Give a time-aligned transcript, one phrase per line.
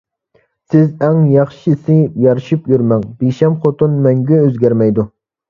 [0.69, 5.09] سىز ئەڭ ياخشىسى يارىشىپ يۈرمەڭ، بىشەم خوتۇن مەڭگۈ ئۆزگەرمەيدۇ.